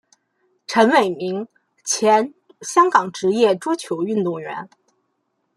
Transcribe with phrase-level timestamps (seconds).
[0.65, 1.47] 陈伟明
[1.85, 4.67] 前香港职业桌球运动员。